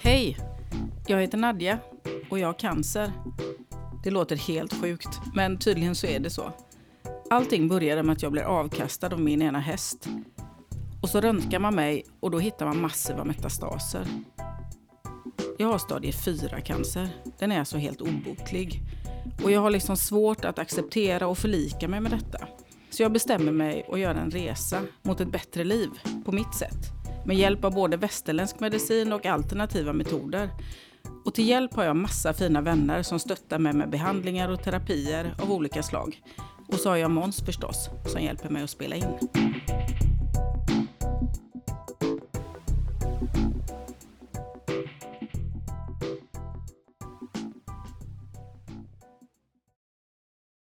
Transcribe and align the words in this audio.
Hej! 0.00 0.36
Jag 1.06 1.20
heter 1.20 1.38
Nadja 1.38 1.78
och 2.30 2.38
jag 2.38 2.48
har 2.48 2.58
cancer. 2.58 3.12
Det 4.04 4.10
låter 4.10 4.36
helt 4.36 4.80
sjukt, 4.80 5.20
men 5.34 5.58
tydligen 5.58 5.94
så 5.94 6.06
är 6.06 6.20
det 6.20 6.30
så. 6.30 6.52
Allting 7.30 7.68
började 7.68 8.02
med 8.02 8.12
att 8.12 8.22
jag 8.22 8.32
blev 8.32 8.46
avkastad 8.46 9.06
av 9.06 9.20
min 9.20 9.42
ena 9.42 9.60
häst. 9.60 10.08
Och 11.02 11.08
så 11.08 11.20
röntgar 11.20 11.58
man 11.58 11.74
mig 11.74 12.04
och 12.20 12.30
då 12.30 12.38
hittar 12.38 12.66
man 12.66 12.80
massiva 12.80 13.24
metastaser. 13.24 14.06
Jag 15.58 15.68
har 15.68 15.78
stadie 15.78 16.10
4-cancer. 16.10 17.08
Den 17.38 17.52
är 17.52 17.58
alltså 17.58 17.78
helt 17.78 18.00
obotlig. 18.00 18.82
Och 19.44 19.50
jag 19.50 19.60
har 19.60 19.70
liksom 19.70 19.96
svårt 19.96 20.44
att 20.44 20.58
acceptera 20.58 21.26
och 21.26 21.38
förlika 21.38 21.88
mig 21.88 22.00
med 22.00 22.12
detta. 22.12 22.48
Så 22.98 23.02
jag 23.02 23.12
bestämmer 23.12 23.52
mig 23.52 23.86
att 23.92 23.98
göra 23.98 24.20
en 24.20 24.30
resa 24.30 24.82
mot 25.02 25.20
ett 25.20 25.32
bättre 25.32 25.64
liv 25.64 25.88
på 26.24 26.32
mitt 26.32 26.54
sätt. 26.54 26.78
Med 27.26 27.36
hjälp 27.36 27.64
av 27.64 27.74
både 27.74 27.96
västerländsk 27.96 28.60
medicin 28.60 29.12
och 29.12 29.26
alternativa 29.26 29.92
metoder. 29.92 30.50
Och 31.24 31.34
till 31.34 31.48
hjälp 31.48 31.74
har 31.74 31.84
jag 31.84 31.96
massa 31.96 32.32
fina 32.32 32.60
vänner 32.60 33.02
som 33.02 33.18
stöttar 33.18 33.58
mig 33.58 33.72
med 33.72 33.90
behandlingar 33.90 34.48
och 34.48 34.62
terapier 34.62 35.34
av 35.42 35.52
olika 35.52 35.82
slag. 35.82 36.22
Och 36.68 36.74
så 36.74 36.88
har 36.88 36.96
jag 36.96 37.10
Måns 37.10 37.40
förstås, 37.40 37.90
som 38.06 38.22
hjälper 38.22 38.48
mig 38.48 38.62
att 38.62 38.70
spela 38.70 38.96
in. 38.96 39.18